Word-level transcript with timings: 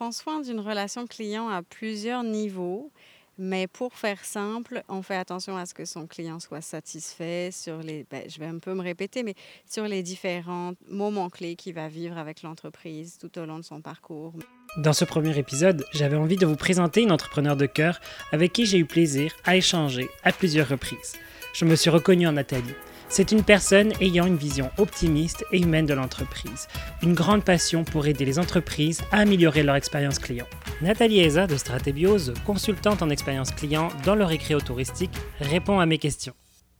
prend 0.00 0.12
soin 0.12 0.40
d'une 0.40 0.60
relation 0.60 1.06
client 1.06 1.50
à 1.50 1.62
plusieurs 1.62 2.22
niveaux. 2.22 2.90
Mais 3.36 3.66
pour 3.66 3.94
faire 3.94 4.24
simple, 4.24 4.82
on 4.88 5.02
fait 5.02 5.16
attention 5.16 5.58
à 5.58 5.66
ce 5.66 5.74
que 5.74 5.84
son 5.84 6.06
client 6.06 6.40
soit 6.40 6.62
satisfait 6.62 7.50
sur 7.52 7.82
les, 7.82 8.06
ben, 8.10 8.22
je 8.26 8.38
vais 8.38 8.46
un 8.46 8.58
peu 8.58 8.72
me 8.72 8.80
répéter, 8.80 9.22
mais 9.22 9.34
sur 9.66 9.84
les 9.84 10.02
différents 10.02 10.72
moments 10.88 11.28
clés 11.28 11.54
qu'il 11.54 11.74
va 11.74 11.88
vivre 11.88 12.16
avec 12.16 12.42
l'entreprise 12.42 13.18
tout 13.18 13.38
au 13.38 13.44
long 13.44 13.58
de 13.58 13.64
son 13.64 13.82
parcours. 13.82 14.32
Dans 14.78 14.94
ce 14.94 15.04
premier 15.04 15.36
épisode, 15.36 15.84
j'avais 15.92 16.16
envie 16.16 16.36
de 16.36 16.46
vous 16.46 16.56
présenter 16.56 17.02
une 17.02 17.12
entrepreneur 17.12 17.56
de 17.56 17.66
cœur 17.66 18.00
avec 18.32 18.54
qui 18.54 18.64
j'ai 18.64 18.78
eu 18.78 18.86
plaisir 18.86 19.34
à 19.44 19.56
échanger 19.56 20.08
à 20.24 20.32
plusieurs 20.32 20.68
reprises. 20.68 21.16
Je 21.52 21.66
me 21.66 21.76
suis 21.76 21.90
reconnu 21.90 22.26
en 22.26 22.32
Nathalie. 22.32 22.74
C'est 23.12 23.32
une 23.32 23.42
personne 23.42 23.92
ayant 24.00 24.24
une 24.24 24.36
vision 24.36 24.70
optimiste 24.78 25.44
et 25.50 25.60
humaine 25.60 25.84
de 25.84 25.94
l'entreprise, 25.94 26.68
une 27.02 27.12
grande 27.12 27.44
passion 27.44 27.82
pour 27.82 28.06
aider 28.06 28.24
les 28.24 28.38
entreprises 28.38 29.02
à 29.10 29.18
améliorer 29.18 29.64
leur 29.64 29.74
expérience 29.74 30.20
client. 30.20 30.46
Nathalie 30.80 31.18
Eza 31.18 31.48
de 31.48 31.56
Stratébiose, 31.56 32.32
consultante 32.46 33.02
en 33.02 33.10
expérience 33.10 33.50
client 33.50 33.88
dans 34.04 34.14
le 34.14 34.24
récréo 34.24 34.60
touristique, 34.60 35.10
répond 35.40 35.80
à 35.80 35.86
mes 35.86 35.98
questions. 35.98 36.34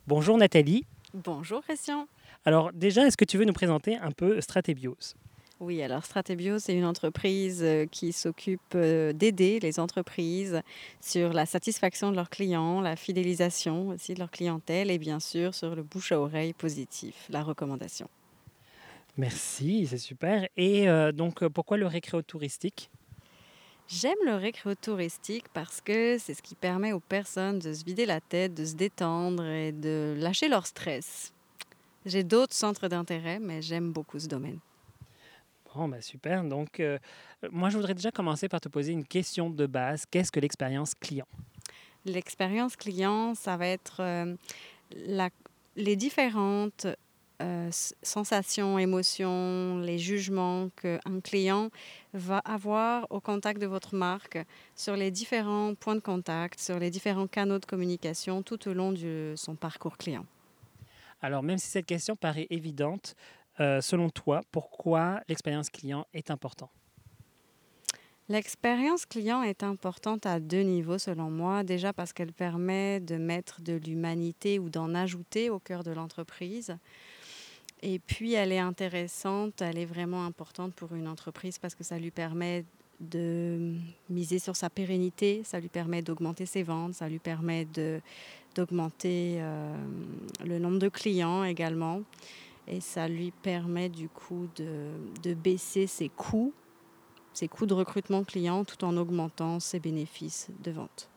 Bonjour 0.07 0.39
Nathalie. 0.39 0.85
Bonjour 1.15 1.63
Christian. 1.63 2.07
Alors 2.45 2.71
déjà, 2.73 3.09
est-ce 3.09 3.17
que 3.17 3.25
tu 3.25 3.37
veux 3.37 3.45
nous 3.45 3.53
présenter 3.53 3.97
un 3.97 4.13
peu 4.13 4.41
Stratébiose 4.41 5.17
oui, 5.61 5.83
alors 5.83 6.07
Stratébio, 6.07 6.59
c'est 6.59 6.75
une 6.75 6.87
entreprise 6.87 7.61
euh, 7.63 7.85
qui 7.85 8.15
s'occupe 8.15 8.61
euh, 8.75 9.13
d'aider 9.13 9.61
les 9.61 9.79
entreprises 9.79 10.63
sur 11.03 11.35
la 11.35 11.45
satisfaction 11.45 12.11
de 12.11 12.17
leurs 12.17 12.31
clients, 12.31 12.81
la 12.81 12.97
fidélisation 12.97 13.89
aussi 13.89 14.15
de 14.15 14.21
leur 14.21 14.31
clientèle 14.31 14.91
et 14.91 14.97
bien 14.97 15.21
sûr 15.21 15.55
sur 15.55 15.75
le 15.75 15.83
bouche 15.83 16.13
à 16.13 16.21
oreille 16.21 16.55
positif, 16.55 17.27
la 17.29 17.43
recommandation. 17.43 18.09
Merci, 19.19 19.87
c'est 19.87 19.99
super. 19.99 20.49
Et 20.57 20.89
euh, 20.89 21.13
donc, 21.13 21.47
pourquoi 21.49 21.77
le 21.77 21.87
récréo 21.87 22.23
touristique? 22.23 22.91
J'aime 23.87 24.17
le 24.25 24.37
récréo 24.37 24.75
touristique 24.75 25.45
parce 25.53 25.83
que 25.83 26.17
c'est 26.19 26.33
ce 26.33 26.41
qui 26.41 26.55
permet 26.55 26.93
aux 26.95 27.01
personnes 27.01 27.59
de 27.59 27.75
se 27.75 27.85
vider 27.85 28.07
la 28.07 28.23
tête, 28.23 28.55
de 28.55 28.65
se 28.65 28.77
détendre 28.77 29.45
et 29.45 29.73
de 29.73 30.15
lâcher 30.17 30.49
leur 30.49 30.67
stress. 30.67 31.35
J'ai 32.07 32.25
d'autres 32.25 32.55
centres 32.55 32.89
d'intérêt, 32.89 33.41
mais 33.41 33.61
j'aime 33.61 33.93
beaucoup 33.93 34.19
ce 34.19 34.29
domaine. 34.29 34.59
Bon, 35.75 35.89
ben 35.89 36.01
super. 36.01 36.45
Donc, 36.45 36.81
euh, 36.81 36.99
moi, 37.51 37.71
je 37.71 37.77
voudrais 37.77 37.95
déjà 37.95 38.11
commencer 38.11 38.49
par 38.49 38.61
te 38.61 38.69
poser 38.69 38.93
une 38.93 39.05
question 39.05 39.51
de 39.51 39.67
base. 39.67 40.05
Qu'est-ce 40.11 40.33
que 40.33 40.41
l'expérience 40.41 40.95
client? 40.95 41.27
L'expérience 42.05 42.77
client, 42.77 43.35
ça 43.35 43.57
va 43.57 43.67
être 43.67 44.01
euh, 44.01 44.35
la, 45.07 45.31
les 45.77 45.97
différentes 45.97 46.87
euh, 47.41 47.71
sensations, 48.03 48.79
émotions, 48.79 49.79
les 49.81 49.99
jugements 49.99 50.69
qu'un 50.81 51.21
client 51.23 51.71
va 52.13 52.39
avoir 52.39 53.07
au 53.11 53.21
contact 53.21 53.61
de 53.61 53.67
votre 53.67 53.95
marque 53.95 54.39
sur 54.75 54.97
les 54.97 55.11
différents 55.11 55.75
points 55.75 55.95
de 55.95 56.01
contact, 56.01 56.59
sur 56.61 56.79
les 56.79 56.91
différents 56.91 57.27
canaux 57.27 57.59
de 57.59 57.65
communication 57.65 58.43
tout 58.43 58.69
au 58.69 58.75
long 58.75 58.93
de 58.93 59.35
son 59.37 59.55
parcours 59.55 59.97
client. 59.97 60.27
Alors, 61.23 61.43
même 61.43 61.59
si 61.59 61.69
cette 61.69 61.87
question 61.87 62.17
paraît 62.17 62.47
évidente, 62.51 63.15
euh, 63.61 63.81
selon 63.81 64.11
toi, 64.11 64.41
pourquoi 64.51 65.21
l'expérience 65.29 65.71
client 65.71 66.07
est 66.15 66.31
importante? 66.31 66.71
L'expérience 68.31 69.07
client 69.07 69.43
est 69.43 69.65
importante 69.65 70.25
à 70.25 70.39
deux 70.39 70.63
niveaux 70.63 70.99
selon 70.99 71.31
moi. 71.31 71.65
Déjà 71.65 71.93
parce 71.93 72.13
qu'elle 72.13 72.33
permet 72.33 73.01
de 73.01 73.17
mettre 73.17 73.61
de 73.61 73.73
l'humanité 73.73 74.61
ou 74.61 74.71
d'en 74.71 74.95
ajouter 74.95 75.51
au 75.51 75.59
cœur 75.59 75.83
de 75.83 75.91
l'entreprise. 75.91 76.77
Et 77.83 77.99
puis 77.99 78.35
elle 78.35 78.53
est 78.53 78.61
intéressante, 78.61 79.61
elle 79.63 79.79
est 79.79 79.87
vraiment 79.87 80.25
importante 80.27 80.75
pour 80.75 80.95
une 80.95 81.09
entreprise 81.09 81.59
parce 81.59 81.75
que 81.75 81.83
ça 81.83 81.99
lui 81.99 82.13
permet 82.13 82.65
de 83.01 83.75
miser 84.11 84.39
sur 84.39 84.55
sa 84.55 84.71
pérennité, 84.71 85.43
ça 85.45 85.59
lui 85.59 85.69
permet 85.69 86.03
d'augmenter 86.03 86.47
ses 86.47 86.63
ventes, 86.63 86.95
ça 86.95 87.09
lui 87.09 87.19
permet 87.19 87.67
d'augmenter 88.55 89.39
euh, 89.41 89.75
le 90.45 90.59
nombre 90.59 90.79
de 90.79 90.89
clients 90.89 91.43
également 91.43 92.03
et 92.71 92.81
ça 92.81 93.09
lui 93.09 93.33
permet 93.33 93.89
du 93.89 94.09
coup 94.09 94.49
de, 94.55 94.93
de, 95.23 95.35
baisser 95.35 95.89
ses 95.89 96.09
coûts, 96.09 96.55
ses 97.33 97.49
coûts 97.49 97.67
de 97.67 97.75
recrutement 97.75 98.23
client 98.23 98.65
tout 98.65 98.85
en 98.85 98.97
augmentant 98.97 99.59
ses 99.59 99.81
bénéfices 99.81 100.49
de 100.63 100.71
vente. 100.71 101.11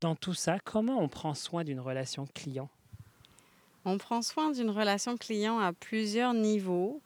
Dans 0.00 0.14
tout 0.14 0.34
ça, 0.34 0.58
comment 0.60 1.00
on 1.00 1.08
prend 1.08 1.34
soin 1.34 1.64
d'une 1.64 1.80
relation 1.80 2.26
client? 2.32 2.68
On 3.84 3.98
prend 3.98 4.22
soin 4.22 4.52
d'une 4.52 4.70
relation 4.70 5.16
client 5.16 5.58
à 5.58 5.72
plusieurs 5.72 6.34
niveaux. 6.34 7.00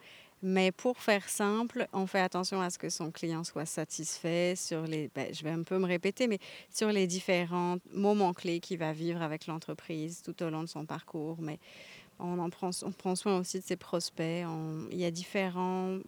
Mais 0.49 0.71
pour 0.71 0.99
faire 0.99 1.29
simple, 1.29 1.89
on 1.93 2.07
fait 2.07 2.21
attention 2.21 2.61
à 2.61 2.71
ce 2.71 2.79
que 2.79 2.89
son 2.89 3.11
client 3.11 3.43
soit 3.43 3.67
satisfait 3.67 4.55
sur 4.55 4.83
les, 4.83 5.11
ben, 5.13 5.35
je 5.35 5.43
vais 5.43 5.51
un 5.51 5.65
peu 5.65 5.77
me 5.77 5.87
répéter, 5.87 6.29
mais 6.29 6.39
sur 6.71 6.93
les 6.93 7.09
différents 7.09 7.79
moments 7.93 8.33
clés 8.33 8.61
qu'il 8.61 8.79
va 8.79 8.93
vivre 8.93 9.23
avec 9.23 9.49
l'entreprise 9.49 10.23
tout 10.23 10.41
au 10.45 10.49
long 10.49 10.63
de 10.63 10.69
son 10.69 10.87
parcours. 10.87 11.39
Mais 11.41 11.59
on, 12.21 12.39
en 12.39 12.49
prend, 12.49 12.71
soin 12.71 13.41
aussi 13.41 13.59
de 13.59 13.65
ses 13.65 13.75
prospects. 13.75 14.47
il 14.93 14.97
y 14.97 15.05
a 15.05 15.11
différents 15.11 15.99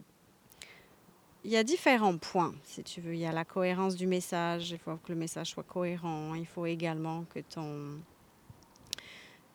points, 2.21 2.55
si 2.63 2.81
tu 2.81 3.01
veux. 3.01 3.15
Il 3.15 3.19
y 3.19 3.25
a 3.25 3.33
la 3.33 3.43
cohérence 3.43 3.97
du 3.97 4.07
message. 4.07 4.71
Il 4.71 4.79
faut 4.79 4.95
que 4.95 5.11
le 5.11 5.19
message 5.19 5.47
soit 5.47 5.63
cohérent. 5.63 6.33
Il 6.33 6.47
faut 6.47 6.65
également 6.65 7.25
que 7.25 7.39
ton 7.39 7.99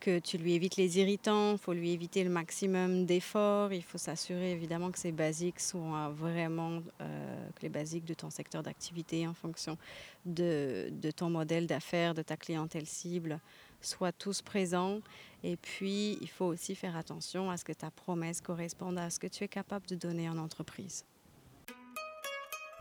que 0.04 0.18
tu 0.18 0.36
lui 0.36 0.52
évites 0.52 0.76
les 0.76 0.98
irritants, 0.98 1.52
il 1.52 1.58
faut 1.58 1.72
lui 1.72 1.92
éviter 1.92 2.24
le 2.24 2.30
maximum 2.30 3.06
d'efforts, 3.06 3.72
il 3.72 3.82
faut 3.82 3.96
s'assurer 3.96 4.52
évidemment 4.52 4.90
que 4.90 4.98
ces 4.98 5.12
basiques 5.12 5.60
sont 5.60 6.10
vraiment, 6.10 6.82
euh, 7.00 7.48
que 7.56 7.62
les 7.62 7.70
basiques 7.70 8.04
de 8.04 8.12
ton 8.12 8.28
secteur 8.28 8.62
d'activité 8.62 9.26
en 9.26 9.32
fonction 9.32 9.78
de 10.26 11.10
ton 11.16 11.30
modèle 11.30 11.66
d'affaires, 11.66 12.12
de 12.12 12.20
ta 12.20 12.36
clientèle 12.36 12.84
cible, 12.84 13.40
soient 13.80 14.12
tous 14.12 14.42
présents. 14.42 15.00
Et 15.42 15.56
puis, 15.56 16.18
il 16.20 16.28
faut 16.28 16.46
aussi 16.46 16.74
faire 16.74 16.96
attention 16.98 17.50
à 17.50 17.56
ce 17.56 17.64
que 17.64 17.72
ta 17.72 17.90
promesse 17.90 18.42
corresponde 18.42 18.98
à 18.98 19.08
ce 19.08 19.18
que 19.18 19.26
tu 19.26 19.42
es 19.44 19.48
capable 19.48 19.86
de 19.86 19.94
donner 19.94 20.28
en 20.28 20.36
entreprise. 20.36 21.06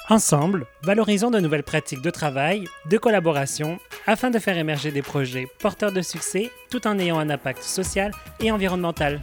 Ensemble, 0.09 0.67
valorisons 0.81 1.31
de 1.31 1.39
nouvelles 1.39 1.63
pratiques 1.63 2.01
de 2.01 2.09
travail, 2.09 2.67
de 2.89 2.97
collaboration, 2.97 3.79
afin 4.05 4.31
de 4.31 4.37
faire 4.37 4.57
émerger 4.57 4.91
des 4.91 5.01
projets 5.01 5.47
porteurs 5.59 5.93
de 5.93 6.01
succès 6.01 6.51
tout 6.69 6.85
en 6.87 6.99
ayant 6.99 7.19
un 7.19 7.29
impact 7.29 7.63
social 7.63 8.11
et 8.41 8.51
environnemental. 8.51 9.21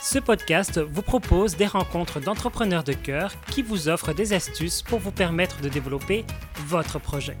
Ce 0.00 0.20
podcast 0.20 0.78
vous 0.78 1.02
propose 1.02 1.56
des 1.56 1.66
rencontres 1.66 2.20
d'entrepreneurs 2.20 2.84
de 2.84 2.92
cœur 2.92 3.32
qui 3.50 3.62
vous 3.62 3.88
offrent 3.88 4.14
des 4.14 4.32
astuces 4.32 4.82
pour 4.82 5.00
vous 5.00 5.10
permettre 5.10 5.60
de 5.60 5.68
développer 5.68 6.24
votre 6.68 7.00
projet. 7.00 7.36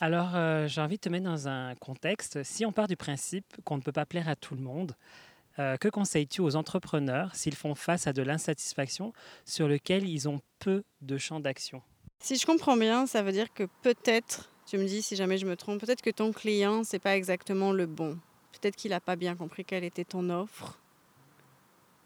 Alors, 0.00 0.32
euh, 0.34 0.68
j'ai 0.68 0.80
envie 0.80 0.96
de 0.96 1.00
te 1.02 1.08
mettre 1.10 1.24
dans 1.24 1.48
un 1.48 1.74
contexte. 1.74 2.42
Si 2.44 2.64
on 2.64 2.72
part 2.72 2.86
du 2.86 2.96
principe 2.96 3.46
qu'on 3.64 3.76
ne 3.76 3.82
peut 3.82 3.92
pas 3.92 4.06
plaire 4.06 4.28
à 4.28 4.36
tout 4.36 4.54
le 4.54 4.62
monde, 4.62 4.94
euh, 5.58 5.76
que 5.76 5.88
conseilles-tu 5.88 6.40
aux 6.40 6.56
entrepreneurs 6.56 7.34
s'ils 7.34 7.54
font 7.54 7.74
face 7.74 8.06
à 8.06 8.12
de 8.12 8.22
l'insatisfaction 8.22 9.12
sur 9.44 9.68
lequel 9.68 10.08
ils 10.08 10.28
ont 10.28 10.40
peu 10.58 10.84
de 11.00 11.18
champ 11.18 11.40
d'action? 11.40 11.82
Si 12.20 12.36
je 12.36 12.46
comprends 12.46 12.76
bien, 12.76 13.06
ça 13.06 13.22
veut 13.22 13.32
dire 13.32 13.52
que 13.52 13.64
peut-être, 13.82 14.50
tu 14.66 14.78
me 14.78 14.84
dis 14.84 15.02
si 15.02 15.16
jamais 15.16 15.38
je 15.38 15.46
me 15.46 15.56
trompe, 15.56 15.80
peut-être 15.80 16.02
que 16.02 16.10
ton 16.10 16.32
client, 16.32 16.82
c'est 16.84 16.98
pas 16.98 17.16
exactement 17.16 17.72
le 17.72 17.86
bon. 17.86 18.18
Peut-être 18.52 18.76
qu'il 18.76 18.90
n'a 18.90 19.00
pas 19.00 19.16
bien 19.16 19.36
compris 19.36 19.64
quelle 19.64 19.84
était 19.84 20.04
ton 20.04 20.30
offre. 20.30 20.80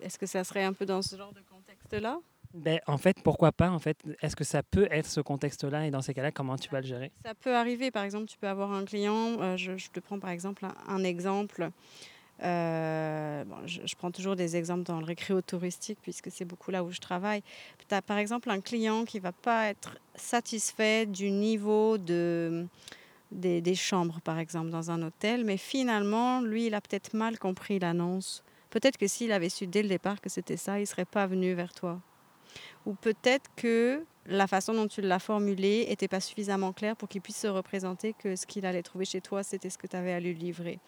Est-ce 0.00 0.18
que 0.18 0.26
ça 0.26 0.44
serait 0.44 0.64
un 0.64 0.72
peu 0.72 0.86
dans 0.86 1.02
ce 1.02 1.16
genre 1.16 1.32
de 1.32 1.42
contexte-là? 1.50 2.20
Ben, 2.52 2.80
en 2.86 2.98
fait, 2.98 3.22
pourquoi 3.22 3.52
pas? 3.52 3.70
En 3.70 3.78
fait, 3.78 3.96
est-ce 4.22 4.34
que 4.34 4.42
ça 4.42 4.62
peut 4.62 4.88
être 4.90 5.06
ce 5.06 5.20
contexte-là 5.20 5.86
et 5.86 5.90
dans 5.90 6.02
ces 6.02 6.14
cas-là, 6.14 6.32
comment 6.32 6.56
tu 6.56 6.68
vas 6.70 6.80
le 6.80 6.86
gérer? 6.86 7.12
Ça 7.24 7.34
peut 7.34 7.54
arriver. 7.54 7.90
Par 7.90 8.02
exemple, 8.02 8.26
tu 8.26 8.36
peux 8.38 8.48
avoir 8.48 8.72
un 8.72 8.84
client, 8.84 9.40
euh, 9.40 9.56
je, 9.56 9.88
te 9.90 10.00
prends 10.00 10.18
par 10.18 10.30
exemple 10.30 10.66
un, 10.88 11.04
exemple. 11.04 11.70
Euh, 12.42 13.44
je, 13.66 13.94
prends 13.96 14.10
toujours 14.10 14.34
des 14.34 14.56
exemples 14.56 14.84
dans 14.84 14.98
le 14.98 15.04
récréo 15.04 15.42
touristique 15.42 15.98
puisque 16.00 16.30
c'est 16.30 16.46
beaucoup 16.46 16.70
là 16.70 16.82
où 16.82 16.90
je 16.90 17.00
travaille. 17.00 17.42
Tu 17.86 17.94
as 17.94 18.00
par 18.00 18.16
exemple 18.16 18.50
un 18.50 18.60
client 18.60 19.04
qui 19.04 19.18
va 19.18 19.32
pas 19.32 19.66
être 19.66 19.98
satisfait 20.14 21.04
du 21.04 21.30
niveau 21.30 21.98
de, 21.98 22.66
des, 23.30 23.60
des, 23.60 23.74
chambres, 23.74 24.20
par 24.22 24.38
exemple, 24.38 24.70
dans 24.70 24.90
un 24.90 25.02
hôtel, 25.02 25.44
mais 25.44 25.58
finalement, 25.58 26.40
lui, 26.40 26.66
il 26.66 26.74
a 26.74 26.80
peut-être 26.80 27.14
mal 27.14 27.38
compris 27.38 27.78
l'annonce. 27.78 28.42
Peut-être 28.70 28.96
que 28.96 29.06
s'il 29.06 29.32
avait 29.32 29.48
su 29.48 29.66
dès 29.66 29.82
le 29.82 29.88
départ 29.88 30.20
que 30.20 30.30
c'était 30.30 30.56
ça, 30.56 30.78
il 30.78 30.82
ne 30.82 30.86
serait 30.86 31.04
pas 31.04 31.26
venu 31.26 31.52
vers 31.52 31.74
toi. 31.74 32.00
Ou 32.86 32.94
peut-être 32.94 33.50
que 33.56 34.04
la 34.26 34.46
façon 34.46 34.72
dont 34.74 34.86
tu 34.86 35.00
l'as 35.00 35.18
formulé 35.18 35.86
n'était 35.88 36.08
pas 36.08 36.20
suffisamment 36.20 36.72
claire 36.72 36.96
pour 36.96 37.08
qu'il 37.08 37.20
puisse 37.20 37.38
se 37.38 37.46
représenter 37.46 38.14
que 38.14 38.36
ce 38.36 38.46
qu'il 38.46 38.64
allait 38.64 38.82
trouver 38.82 39.04
chez 39.04 39.20
toi, 39.20 39.42
c'était 39.42 39.70
ce 39.70 39.78
que 39.78 39.86
tu 39.86 39.96
avais 39.96 40.12
à 40.12 40.20
lui 40.20 40.34
livrer. 40.34 40.78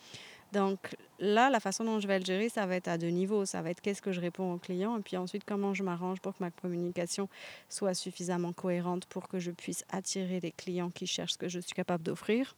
Donc 0.53 0.95
là, 1.19 1.51
la 1.51 1.61
façon 1.61 1.85
dont 1.85 1.99
je 1.99 2.07
vais 2.07 2.19
le 2.19 2.25
gérer, 2.25 2.49
ça 2.49 2.67
va 2.67 2.77
être 2.77 2.89
à 2.89 2.99
deux 2.99 3.09
niveaux. 3.09 3.45
Ça 3.47 3.63
va 3.63 3.71
être 3.71 3.81
qu'est-ce 3.81 4.03
que 4.03 4.13
je 4.13 4.21
réponds 4.21 4.53
au 4.53 4.59
client 4.59 4.99
et 4.99 5.03
puis 5.03 5.17
ensuite 5.17 5.45
comment 5.45 5.75
je 5.75 5.83
m'arrange 5.83 6.21
pour 6.21 6.33
que 6.37 6.43
ma 6.43 6.51
communication 6.51 7.29
soit 7.69 7.95
suffisamment 7.95 8.53
cohérente 8.53 9.07
pour 9.07 9.29
que 9.29 9.39
je 9.39 9.51
puisse 9.51 9.85
attirer 9.91 10.41
les 10.41 10.53
clients 10.53 10.91
qui 10.91 11.07
cherchent 11.07 11.33
ce 11.33 11.39
que 11.39 11.49
je 11.49 11.61
suis 11.61 11.75
capable 11.75 12.05
d'offrir. 12.05 12.55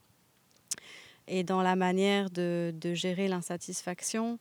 Et 1.29 1.45
dans 1.45 1.63
la 1.63 1.77
manière 1.77 2.31
de, 2.31 2.75
de 2.81 2.95
gérer 2.95 3.29
l'insatisfaction, 3.29 4.39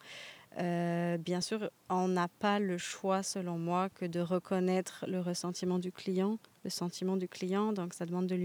Euh, 0.60 1.18
bien 1.18 1.42
sûr, 1.42 1.72
on 1.90 2.08
n'a 2.08 2.28
pas 2.28 2.60
le 2.60 2.78
choix, 2.78 3.24
selon 3.24 3.58
moi, 3.58 3.90
que 3.90 4.06
de 4.06 4.20
reconnaître 4.20 5.04
le 5.08 5.20
ressentiment 5.20 5.80
du 5.80 5.92
client, 5.92 6.38
le 6.64 6.70
sentiment 6.70 7.18
du 7.18 7.28
client. 7.28 7.74
Donc, 7.74 7.94
ça 7.94 8.06
demande 8.06 8.28
de 8.28 8.36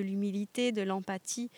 l'humilité, 0.00 0.72
de 0.72 0.82
l'empathie. 0.82 1.50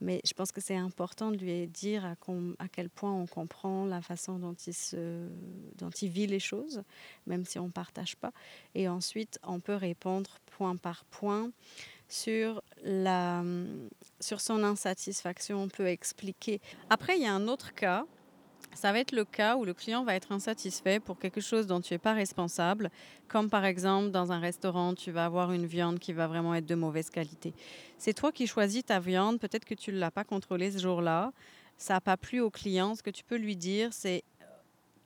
Mais 0.00 0.20
je 0.24 0.32
pense 0.32 0.52
que 0.52 0.60
c'est 0.60 0.76
important 0.76 1.30
de 1.30 1.36
lui 1.36 1.66
dire 1.66 2.04
à, 2.04 2.68
quel 2.68 2.88
point 2.88 3.12
on 3.12 3.26
comprend 3.26 3.84
la 3.86 4.00
façon 4.00 4.38
dont 4.38 4.54
il, 4.66 4.74
se, 4.74 5.28
dont 5.76 5.90
il 5.90 6.08
vit 6.08 6.26
les 6.26 6.40
choses, 6.40 6.82
même 7.26 7.44
si 7.44 7.58
on 7.58 7.66
ne 7.66 7.72
partage 7.72 8.16
pas. 8.16 8.32
Et 8.74 8.88
ensuite, 8.88 9.38
on 9.42 9.60
peut 9.60 9.74
répondre 9.74 10.38
point 10.46 10.76
par 10.76 11.04
point 11.04 11.50
sur, 12.08 12.62
la, 12.84 13.42
sur 14.20 14.40
son 14.40 14.62
insatisfaction. 14.62 15.62
On 15.62 15.68
peut 15.68 15.88
expliquer. 15.88 16.60
Après, 16.90 17.16
il 17.16 17.22
y 17.22 17.26
a 17.26 17.34
un 17.34 17.48
autre 17.48 17.74
cas 17.74 18.06
ça 18.74 18.92
va 18.92 19.00
être 19.00 19.12
le 19.12 19.24
cas 19.24 19.56
où 19.56 19.64
le 19.64 19.74
client 19.74 20.04
va 20.04 20.14
être 20.14 20.32
insatisfait 20.32 21.00
pour 21.00 21.18
quelque 21.18 21.40
chose 21.40 21.66
dont 21.66 21.80
tu 21.80 21.94
n'es 21.94 21.98
pas 21.98 22.12
responsable, 22.12 22.90
comme 23.26 23.50
par 23.50 23.64
exemple 23.64 24.10
dans 24.10 24.32
un 24.32 24.38
restaurant, 24.38 24.94
tu 24.94 25.10
vas 25.10 25.24
avoir 25.24 25.52
une 25.52 25.66
viande 25.66 25.98
qui 25.98 26.12
va 26.12 26.26
vraiment 26.26 26.54
être 26.54 26.66
de 26.66 26.74
mauvaise 26.74 27.10
qualité. 27.10 27.52
C'est 27.98 28.14
toi 28.14 28.32
qui 28.32 28.46
choisis 28.46 28.84
ta 28.84 29.00
viande, 29.00 29.40
peut-être 29.40 29.64
que 29.64 29.74
tu 29.74 29.92
ne 29.92 29.98
l'as 29.98 30.10
pas 30.10 30.24
contrôlée 30.24 30.70
ce 30.70 30.78
jour-là, 30.78 31.32
ça 31.76 31.94
n'a 31.94 32.00
pas 32.00 32.16
plu 32.16 32.40
au 32.40 32.50
client, 32.50 32.94
ce 32.94 33.02
que 33.02 33.10
tu 33.10 33.24
peux 33.24 33.36
lui 33.36 33.56
dire, 33.56 33.92
c'est 33.92 34.22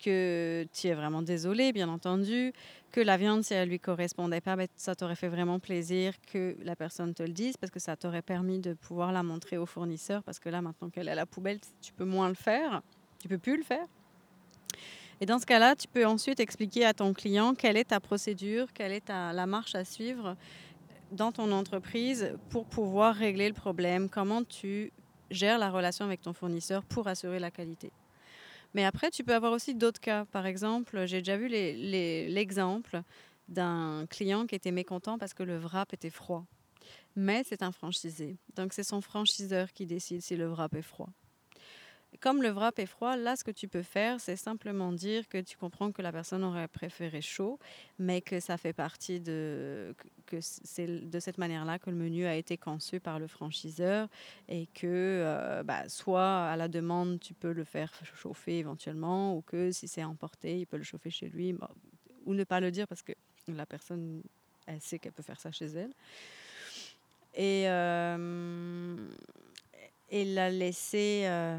que 0.02 0.66
tu 0.72 0.88
es 0.88 0.94
vraiment 0.94 1.22
désolé, 1.22 1.72
bien 1.72 1.88
entendu, 1.88 2.52
que 2.90 3.00
la 3.00 3.16
viande, 3.16 3.44
si 3.44 3.54
elle 3.54 3.68
lui 3.68 3.78
correspondait 3.78 4.40
pas, 4.40 4.56
ben, 4.56 4.66
ça 4.76 4.94
t'aurait 4.94 5.14
fait 5.14 5.28
vraiment 5.28 5.60
plaisir 5.60 6.14
que 6.32 6.56
la 6.62 6.76
personne 6.76 7.14
te 7.14 7.22
le 7.22 7.32
dise 7.32 7.56
parce 7.56 7.70
que 7.70 7.78
ça 7.78 7.96
t'aurait 7.96 8.22
permis 8.22 8.58
de 8.58 8.74
pouvoir 8.74 9.12
la 9.12 9.22
montrer 9.22 9.56
au 9.58 9.66
fournisseur 9.66 10.22
parce 10.24 10.38
que 10.38 10.48
là, 10.48 10.60
maintenant 10.60 10.90
qu'elle 10.90 11.08
est 11.08 11.12
à 11.12 11.14
la 11.14 11.26
poubelle, 11.26 11.60
tu 11.80 11.92
peux 11.92 12.04
moins 12.04 12.28
le 12.28 12.34
faire. 12.34 12.82
Tu 13.22 13.28
peux 13.28 13.38
plus 13.38 13.56
le 13.56 13.62
faire? 13.62 13.86
Et 15.20 15.26
dans 15.26 15.38
ce 15.38 15.46
cas-là, 15.46 15.76
tu 15.76 15.86
peux 15.86 16.04
ensuite 16.04 16.40
expliquer 16.40 16.84
à 16.84 16.92
ton 16.92 17.14
client 17.14 17.54
quelle 17.54 17.76
est 17.76 17.90
ta 17.90 18.00
procédure, 18.00 18.72
quelle 18.72 18.90
est 18.90 19.08
la 19.08 19.46
marche 19.46 19.76
à 19.76 19.84
suivre 19.84 20.36
dans 21.12 21.30
ton 21.30 21.52
entreprise 21.52 22.34
pour 22.50 22.66
pouvoir 22.66 23.14
régler 23.14 23.46
le 23.46 23.54
problème, 23.54 24.08
comment 24.08 24.42
tu 24.42 24.92
gères 25.30 25.58
la 25.58 25.70
relation 25.70 26.04
avec 26.04 26.20
ton 26.20 26.32
fournisseur 26.32 26.82
pour 26.82 27.06
assurer 27.06 27.38
la 27.38 27.52
qualité? 27.52 27.92
Mais 28.74 28.84
après, 28.84 29.12
tu 29.12 29.22
peux 29.22 29.34
avoir 29.34 29.52
aussi 29.52 29.76
d'autres 29.76 30.00
cas. 30.00 30.24
Par 30.24 30.46
exemple, 30.46 31.06
j'ai 31.06 31.18
déjà 31.18 31.36
vu 31.36 31.46
l'exemple 31.46 33.02
d'un 33.48 34.06
client 34.10 34.46
qui 34.46 34.56
était 34.56 34.72
mécontent 34.72 35.16
parce 35.16 35.34
que 35.34 35.44
le 35.44 35.58
wrap 35.58 35.92
était 35.92 36.10
froid. 36.10 36.44
Mais 37.14 37.44
c'est 37.46 37.62
un 37.62 37.70
franchisé. 37.70 38.36
Donc, 38.56 38.72
c'est 38.72 38.82
son 38.82 39.00
franchiseur 39.00 39.72
qui 39.72 39.86
décide 39.86 40.22
si 40.22 40.34
le 40.34 40.48
wrap 40.48 40.74
est 40.74 40.82
froid. 40.82 41.10
Comme 42.20 42.42
le 42.42 42.50
wrap 42.50 42.78
est 42.78 42.86
froid, 42.86 43.16
là, 43.16 43.36
ce 43.36 43.42
que 43.42 43.50
tu 43.50 43.68
peux 43.68 43.82
faire, 43.82 44.20
c'est 44.20 44.36
simplement 44.36 44.92
dire 44.92 45.28
que 45.28 45.38
tu 45.38 45.56
comprends 45.56 45.92
que 45.92 46.02
la 46.02 46.12
personne 46.12 46.44
aurait 46.44 46.68
préféré 46.68 47.22
chaud, 47.22 47.58
mais 47.98 48.20
que 48.20 48.38
ça 48.38 48.58
fait 48.58 48.74
partie 48.74 49.18
de 49.18 49.94
que 50.26 50.36
c'est 50.40 50.86
de 50.86 51.20
cette 51.20 51.38
manière-là 51.38 51.78
que 51.78 51.90
le 51.90 51.96
menu 51.96 52.26
a 52.26 52.36
été 52.36 52.56
conçu 52.56 53.00
par 53.00 53.18
le 53.18 53.26
franchiseur 53.26 54.08
et 54.48 54.66
que 54.66 54.86
euh, 54.86 55.62
bah, 55.62 55.88
soit 55.88 56.44
à 56.44 56.56
la 56.56 56.68
demande, 56.68 57.18
tu 57.18 57.34
peux 57.34 57.52
le 57.52 57.64
faire 57.64 57.92
chauffer 58.14 58.58
éventuellement, 58.58 59.36
ou 59.36 59.42
que 59.42 59.72
si 59.72 59.88
c'est 59.88 60.04
emporté, 60.04 60.60
il 60.60 60.66
peut 60.66 60.76
le 60.76 60.84
chauffer 60.84 61.10
chez 61.10 61.28
lui, 61.28 61.56
ou 62.24 62.34
ne 62.34 62.44
pas 62.44 62.60
le 62.60 62.70
dire 62.70 62.86
parce 62.86 63.02
que 63.02 63.12
la 63.48 63.66
personne, 63.66 64.22
elle 64.66 64.80
sait 64.80 64.98
qu'elle 64.98 65.12
peut 65.12 65.22
faire 65.22 65.40
ça 65.40 65.50
chez 65.50 65.66
elle. 65.66 65.92
Et, 67.34 67.68
euh, 67.68 68.96
la 70.10 70.50
laisser... 70.50 71.22
Euh, 71.24 71.58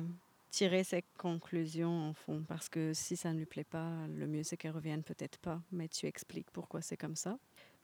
tirer 0.53 0.83
ses 0.83 1.03
conclusions 1.17 2.09
en 2.09 2.13
fond. 2.13 2.45
Parce 2.47 2.69
que 2.69 2.93
si 2.93 3.17
ça 3.17 3.33
ne 3.33 3.39
lui 3.39 3.45
plaît 3.45 3.63
pas, 3.63 3.89
le 4.07 4.27
mieux 4.27 4.43
c'est 4.43 4.55
qu'elle 4.55 4.71
revienne 4.71 5.03
peut-être 5.03 5.39
pas, 5.39 5.59
mais 5.71 5.87
tu 5.87 6.05
expliques 6.05 6.51
pourquoi 6.51 6.81
c'est 6.81 6.95
comme 6.95 7.15
ça. 7.15 7.37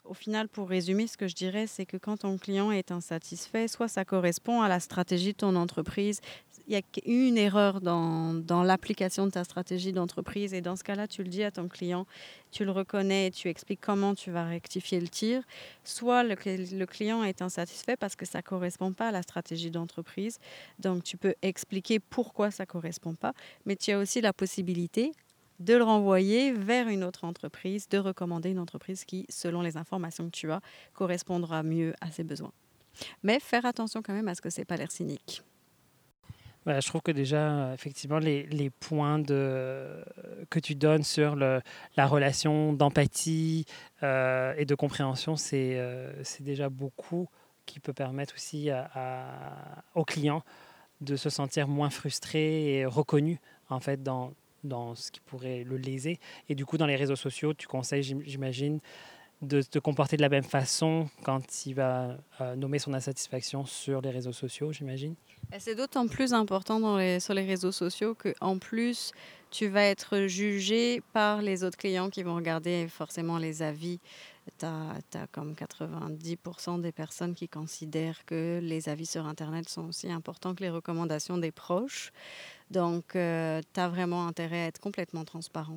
Au 0.05 0.13
final, 0.13 0.47
pour 0.47 0.69
résumer, 0.69 1.07
ce 1.07 1.17
que 1.17 1.27
je 1.27 1.35
dirais, 1.35 1.67
c'est 1.67 1.85
que 1.85 1.97
quand 1.97 2.17
ton 2.17 2.37
client 2.37 2.71
est 2.71 2.91
insatisfait, 2.91 3.67
soit 3.67 3.89
ça 3.89 4.05
correspond 4.05 4.61
à 4.61 4.69
la 4.69 4.79
stratégie 4.79 5.33
de 5.33 5.37
ton 5.37 5.55
entreprise, 5.55 6.21
il 6.69 6.73
y 6.73 6.77
a 6.77 6.81
une 7.05 7.35
erreur 7.39 7.81
dans, 7.81 8.63
l'application 8.63 9.25
de 9.25 9.31
ta 9.31 9.43
stratégie 9.43 9.91
d'entreprise 9.91 10.53
et 10.53 10.61
dans 10.61 10.75
ce 10.75 10.83
cas-là, 10.83 11.07
tu 11.07 11.23
le 11.23 11.29
dis 11.29 11.43
à 11.43 11.49
ton 11.49 11.67
client, 11.67 12.05
tu 12.51 12.63
le 12.63 12.69
reconnais 12.69 13.27
et 13.27 13.31
tu 13.31 13.49
expliques 13.49 13.81
comment 13.81 14.13
tu 14.13 14.29
vas 14.29 14.45
rectifier 14.45 14.99
le 14.99 15.07
tir. 15.07 15.41
Soit 15.83 16.23
le, 16.23 16.35
le 16.35 16.85
client 16.85 17.23
est 17.23 17.41
insatisfait 17.41 17.97
parce 17.97 18.15
que 18.15 18.27
ça 18.27 18.37
ne 18.37 18.43
correspond 18.43 18.93
pas 18.93 19.07
à 19.07 19.11
la 19.11 19.23
stratégie 19.23 19.71
d'entreprise. 19.71 20.37
Donc, 20.77 21.03
tu 21.03 21.17
peux 21.17 21.33
expliquer 21.41 21.99
pourquoi 21.99 22.51
ça 22.51 22.63
ne 22.63 22.67
correspond 22.67 23.15
pas, 23.15 23.33
mais 23.65 23.75
tu 23.75 23.91
as 23.91 23.97
aussi 23.97 24.21
la 24.21 24.31
possibilité 24.31 25.11
de 25.59 25.73
le 25.73 25.83
renvoyer 25.83 26.53
vers 26.53 26.87
une 26.87 27.03
autre 27.03 27.23
entreprise, 27.23 27.89
de 27.89 27.97
recommander 27.97 28.51
une 28.51 28.59
entreprise 28.59 29.05
qui, 29.05 29.25
selon 29.27 29.63
les 29.63 29.75
informations 29.75 30.25
que 30.25 30.37
tu 30.37 30.51
as, 30.51 30.61
correspondra 30.93 31.63
mieux 31.63 31.95
à 31.99 32.11
ses 32.11 32.23
besoins. 32.23 32.53
Mais 33.23 33.39
faire 33.39 33.65
attention 33.65 34.03
quand 34.03 34.13
même 34.13 34.27
à 34.27 34.35
ce 34.35 34.41
que 34.41 34.51
ce 34.51 34.61
n'est 34.61 34.65
pas 34.65 34.77
l'air 34.77 34.91
cynique 34.91 35.41
je 36.65 36.87
trouve 36.87 37.01
que 37.01 37.11
déjà, 37.11 37.73
effectivement, 37.73 38.19
les, 38.19 38.43
les 38.47 38.69
points 38.69 39.19
de, 39.19 40.03
que 40.49 40.59
tu 40.59 40.75
donnes 40.75 41.03
sur 41.03 41.35
le, 41.35 41.61
la 41.95 42.05
relation 42.05 42.73
d'empathie 42.73 43.65
euh, 44.03 44.53
et 44.57 44.65
de 44.65 44.75
compréhension, 44.75 45.35
c'est 45.35 45.77
euh, 45.77 46.11
déjà 46.41 46.69
beaucoup 46.69 47.27
qui 47.65 47.79
peut 47.79 47.93
permettre 47.93 48.33
aussi 48.35 48.69
à, 48.69 49.83
aux 49.95 50.05
clients 50.05 50.43
de 51.01 51.15
se 51.15 51.29
sentir 51.29 51.67
moins 51.67 51.89
frustrés 51.89 52.73
et 52.73 52.85
reconnus 52.85 53.37
en 53.69 53.79
fait 53.79 54.03
dans, 54.03 54.33
dans 54.63 54.95
ce 54.95 55.11
qui 55.11 55.19
pourrait 55.21 55.63
le 55.63 55.77
léser. 55.77 56.19
Et 56.49 56.55
du 56.55 56.65
coup, 56.65 56.77
dans 56.77 56.87
les 56.87 56.95
réseaux 56.95 57.15
sociaux, 57.15 57.53
tu 57.53 57.67
conseilles, 57.67 58.03
j'imagine, 58.03 58.79
de 59.41 59.61
te 59.61 59.79
comporter 59.79 60.17
de 60.17 60.21
la 60.21 60.29
même 60.29 60.43
façon 60.43 61.09
quand 61.23 61.65
il 61.65 61.73
va 61.73 62.17
euh, 62.41 62.55
nommer 62.55 62.79
son 62.79 62.93
insatisfaction 62.93 63.65
sur 63.65 64.01
les 64.01 64.09
réseaux 64.09 64.33
sociaux, 64.33 64.73
j'imagine? 64.73 65.15
C'est 65.57 65.75
d'autant 65.75 66.07
plus 66.07 66.33
important 66.33 66.79
sur 67.19 67.33
les 67.33 67.45
réseaux 67.45 67.71
sociaux 67.71 68.15
qu'en 68.15 68.59
plus, 68.59 69.11
tu 69.49 69.67
vas 69.67 69.83
être 69.83 70.27
jugé 70.27 71.01
par 71.11 71.41
les 71.41 71.63
autres 71.63 71.77
clients 71.77 72.09
qui 72.09 72.21
vont 72.21 72.35
regarder 72.35 72.87
forcément 72.87 73.39
les 73.39 73.63
avis. 73.63 73.99
Tu 74.59 74.65
as, 74.65 75.27
comme 75.31 75.53
90% 75.53 76.81
des 76.81 76.91
personnes 76.91 77.33
qui 77.33 77.47
considèrent 77.47 78.25
que 78.25 78.59
les 78.61 78.89
avis 78.89 79.05
sur 79.05 79.25
Internet 79.25 79.69
sont 79.69 79.89
aussi 79.89 80.11
importants 80.11 80.53
que 80.53 80.63
les 80.63 80.69
recommandations 80.69 81.37
des 81.37 81.51
proches. 81.51 82.11
Donc, 82.69 83.15
euh, 83.15 83.61
tu 83.73 83.79
as 83.79 83.89
vraiment 83.89 84.27
intérêt 84.27 84.63
à 84.63 84.67
être 84.67 84.79
complètement 84.79 85.23
transparent. 85.23 85.75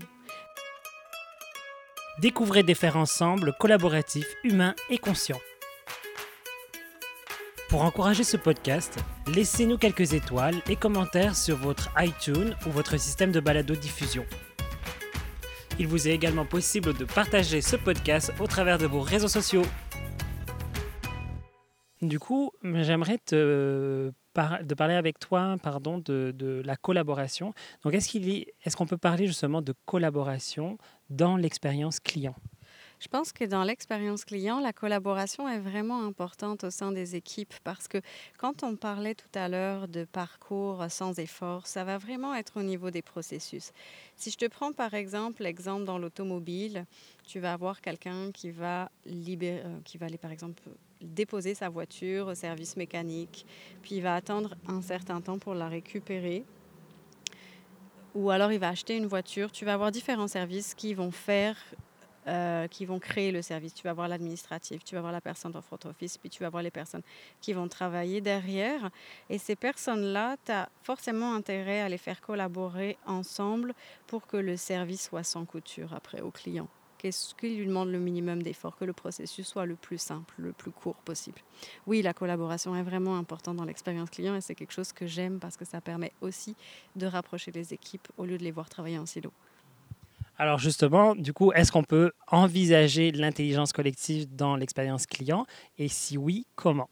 Découvrez 2.20 2.62
des 2.62 2.74
faits 2.74 2.96
ensemble 2.96 3.54
collaboratifs, 3.58 4.34
humains 4.44 4.74
et 4.90 4.98
conscients. 4.98 5.40
Pour 7.72 7.84
encourager 7.84 8.22
ce 8.22 8.36
podcast, 8.36 9.02
laissez-nous 9.34 9.78
quelques 9.78 10.12
étoiles 10.12 10.56
et 10.68 10.76
commentaires 10.76 11.34
sur 11.34 11.56
votre 11.56 11.88
iTunes 11.96 12.54
ou 12.66 12.70
votre 12.70 12.98
système 12.98 13.32
de 13.32 13.40
balado-diffusion. 13.40 14.26
Il 15.78 15.86
vous 15.86 16.06
est 16.06 16.10
également 16.10 16.44
possible 16.44 16.92
de 16.92 17.06
partager 17.06 17.62
ce 17.62 17.76
podcast 17.76 18.30
au 18.40 18.46
travers 18.46 18.76
de 18.76 18.84
vos 18.84 19.00
réseaux 19.00 19.26
sociaux. 19.26 19.62
Du 22.02 22.18
coup, 22.18 22.52
j'aimerais 22.62 23.18
de 23.30 24.12
parler 24.34 24.94
avec 24.94 25.18
toi 25.18 25.56
pardon, 25.62 25.96
de, 25.96 26.62
la 26.66 26.76
collaboration. 26.76 27.54
Donc, 27.84 27.94
est-ce 27.94 28.10
qu'il 28.10 28.28
est, 28.28 28.76
qu'on 28.76 28.84
peut 28.84 28.98
parler 28.98 29.26
justement 29.26 29.62
de 29.62 29.72
collaboration 29.86 30.76
dans 31.08 31.38
l'expérience 31.38 32.00
client? 32.00 32.34
Je 33.02 33.08
pense 33.08 33.32
que 33.32 33.42
dans 33.42 33.64
l'expérience 33.64 34.24
client, 34.24 34.60
la 34.60 34.72
collaboration 34.72 35.48
est 35.48 35.58
vraiment 35.58 36.06
importante 36.06 36.62
au 36.62 36.70
sein 36.70 36.92
des 36.92 37.16
équipes 37.16 37.52
parce 37.64 37.88
que 37.88 37.98
quand 38.38 38.62
on 38.62 38.76
parlait 38.76 39.16
tout 39.16 39.34
à 39.34 39.48
l'heure 39.48 39.88
de 39.88 40.04
parcours 40.04 40.84
sans 40.88 41.18
effort, 41.18 41.66
ça 41.66 41.82
va 41.82 41.98
vraiment 41.98 42.32
être 42.32 42.60
au 42.60 42.62
niveau 42.62 42.92
des 42.92 43.02
processus. 43.02 43.72
Si 44.14 44.30
je 44.30 44.36
te 44.36 44.46
prends 44.46 44.72
par 44.72 44.94
exemple 44.94 45.42
l'exemple 45.42 45.84
dans 45.84 45.98
l'automobile, 45.98 46.86
tu 47.24 47.40
vas 47.40 47.54
avoir 47.54 47.80
quelqu'un 47.80 48.30
qui 48.30 48.52
va 48.52 48.88
euh, 49.08 49.80
aller 50.00 50.18
par 50.18 50.30
exemple 50.30 50.62
déposer 51.00 51.54
sa 51.56 51.68
voiture 51.68 52.28
au 52.28 52.36
service 52.36 52.76
mécanique, 52.76 53.44
puis 53.82 53.96
il 53.96 54.02
va 54.02 54.14
attendre 54.14 54.54
un 54.68 54.80
certain 54.80 55.20
temps 55.20 55.40
pour 55.40 55.54
la 55.54 55.68
récupérer. 55.68 56.44
Ou 58.14 58.30
alors 58.30 58.52
il 58.52 58.60
va 58.60 58.68
acheter 58.68 58.96
une 58.96 59.06
voiture. 59.06 59.50
Tu 59.50 59.64
vas 59.64 59.74
avoir 59.74 59.90
différents 59.90 60.28
services 60.28 60.74
qui 60.74 60.94
vont 60.94 61.10
faire, 61.10 61.56
euh, 62.26 62.68
qui 62.68 62.86
vont 62.86 62.98
créer 62.98 63.32
le 63.32 63.42
service. 63.42 63.74
Tu 63.74 63.82
vas 63.84 63.90
avoir 63.90 64.08
l'administratif, 64.08 64.84
tu 64.84 64.94
vas 64.94 65.00
avoir 65.00 65.12
la 65.12 65.20
personne 65.20 65.52
dans 65.52 65.62
front 65.62 65.78
office, 65.84 66.18
puis 66.18 66.30
tu 66.30 66.40
vas 66.40 66.48
avoir 66.48 66.62
les 66.62 66.70
personnes 66.70 67.02
qui 67.40 67.52
vont 67.52 67.68
travailler 67.68 68.20
derrière. 68.20 68.90
Et 69.28 69.38
ces 69.38 69.56
personnes-là, 69.56 70.36
tu 70.44 70.52
as 70.52 70.68
forcément 70.82 71.34
intérêt 71.34 71.80
à 71.80 71.88
les 71.88 71.98
faire 71.98 72.20
collaborer 72.20 72.96
ensemble 73.06 73.74
pour 74.06 74.26
que 74.26 74.36
le 74.36 74.56
service 74.56 75.02
soit 75.02 75.24
sans 75.24 75.44
couture 75.44 75.94
après 75.94 76.20
au 76.20 76.30
client 76.30 76.68
qu'est-ce 77.02 77.34
qui 77.34 77.56
lui 77.56 77.66
demande 77.66 77.90
le 77.90 77.98
minimum 77.98 78.44
d'effort, 78.44 78.76
que 78.76 78.84
le 78.84 78.92
processus 78.92 79.44
soit 79.44 79.66
le 79.66 79.74
plus 79.74 79.98
simple, 79.98 80.34
le 80.38 80.52
plus 80.52 80.70
court 80.70 80.94
possible. 80.94 81.40
Oui, 81.88 82.00
la 82.00 82.14
collaboration 82.14 82.76
est 82.76 82.84
vraiment 82.84 83.16
importante 83.18 83.56
dans 83.56 83.64
l'expérience 83.64 84.08
client 84.08 84.36
et 84.36 84.40
c'est 84.40 84.54
quelque 84.54 84.72
chose 84.72 84.92
que 84.92 85.08
j'aime 85.08 85.40
parce 85.40 85.56
que 85.56 85.64
ça 85.64 85.80
permet 85.80 86.12
aussi 86.20 86.54
de 86.94 87.06
rapprocher 87.06 87.50
les 87.50 87.74
équipes 87.74 88.06
au 88.16 88.24
lieu 88.24 88.38
de 88.38 88.44
les 88.44 88.52
voir 88.52 88.68
travailler 88.68 88.98
en 88.98 89.06
silo. 89.06 89.32
Alors 90.38 90.58
justement, 90.58 91.14
du 91.14 91.32
coup, 91.32 91.52
est-ce 91.52 91.70
qu'on 91.70 91.84
peut 91.84 92.12
envisager 92.28 93.12
l'intelligence 93.12 93.72
collective 93.72 94.34
dans 94.34 94.56
l'expérience 94.56 95.06
client? 95.06 95.46
Et 95.78 95.88
si 95.88 96.16
oui, 96.16 96.46
comment? 96.56 96.88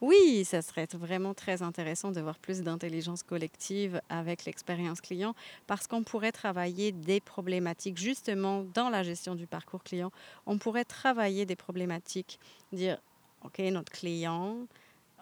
Oui, 0.00 0.44
ça 0.44 0.62
serait 0.62 0.88
vraiment 0.94 1.32
très 1.32 1.62
intéressant 1.62 2.10
de 2.10 2.20
voir 2.20 2.36
plus 2.36 2.62
d'intelligence 2.62 3.22
collective 3.22 4.00
avec 4.08 4.46
l'expérience 4.46 5.00
client 5.00 5.36
parce 5.68 5.86
qu'on 5.86 6.02
pourrait 6.02 6.32
travailler 6.32 6.90
des 6.90 7.20
problématiques 7.20 7.98
justement 7.98 8.64
dans 8.74 8.90
la 8.90 9.04
gestion 9.04 9.36
du 9.36 9.46
parcours 9.46 9.84
client. 9.84 10.10
On 10.44 10.58
pourrait 10.58 10.84
travailler 10.84 11.46
des 11.46 11.54
problématiques, 11.54 12.40
dire, 12.72 12.98
OK, 13.44 13.60
notre 13.60 13.92
client, 13.92 14.66